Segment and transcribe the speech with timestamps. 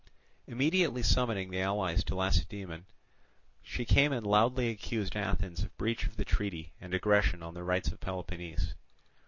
[0.47, 2.87] Immediately summoning the allies to Lacedaemon,
[3.61, 7.61] she came and loudly accused Athens of breach of the treaty and aggression on the
[7.63, 8.73] rights of Peloponnese.